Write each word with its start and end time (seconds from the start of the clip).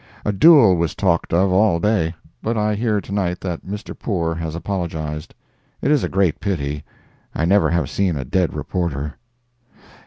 A 0.25 0.31
duel 0.31 0.77
was 0.77 0.95
talked 0.95 1.31
of 1.31 1.51
all 1.53 1.79
day, 1.79 2.15
but 2.41 2.57
I 2.57 2.73
hear 2.73 3.01
to 3.01 3.11
night 3.11 3.39
that 3.41 3.63
Mr. 3.67 3.95
Poore 3.95 4.33
has 4.33 4.55
apologized. 4.55 5.35
It 5.79 5.91
is 5.91 6.03
a 6.03 6.09
great 6.09 6.39
pity. 6.39 6.83
I 7.35 7.45
never 7.45 7.69
have 7.69 7.87
seen 7.87 8.15
a 8.17 8.25
dead 8.25 8.55
reporter. 8.55 9.13